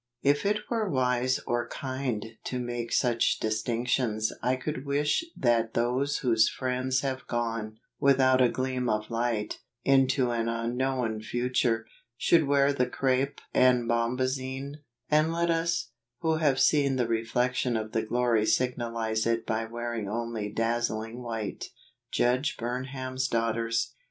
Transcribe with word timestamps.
If 0.23 0.47
it 0.47 0.61
were 0.67 0.89
wise 0.89 1.39
or 1.45 1.67
kind 1.69 2.25
to 2.45 2.57
make 2.59 2.91
such 2.91 3.39
distinctions 3.39 4.33
I 4.41 4.55
could 4.55 4.83
wish 4.83 5.23
that 5.37 5.75
those 5.75 6.17
whose 6.25 6.49
friends 6.49 7.01
have 7.01 7.27
gone, 7.27 7.77
without 7.99 8.41
a 8.41 8.49
gleam 8.49 8.89
of 8.89 9.11
light, 9.11 9.59
into 9.83 10.31
an 10.31 10.49
unknown 10.49 11.21
future, 11.21 11.85
should 12.17 12.47
wear 12.47 12.73
the 12.73 12.87
crepe 12.87 13.41
and 13.53 13.87
bombazine; 13.87 14.77
and 15.07 15.31
let 15.31 15.51
us, 15.51 15.91
who 16.21 16.37
have 16.37 16.59
seen 16.59 16.95
the 16.95 17.07
reflection 17.07 17.77
of 17.77 17.91
the 17.91 18.01
glory 18.01 18.47
signalize 18.47 19.27
it 19.27 19.45
by 19.45 19.65
wearing 19.65 20.09
only 20.09 20.51
dazzling 20.51 21.21
white. 21.21 21.65
Judge 22.11 22.57
Burnham's 22.57 23.27
Daughters. 23.27 23.93